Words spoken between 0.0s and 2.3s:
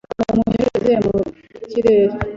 reporo muyohereze mu kerere.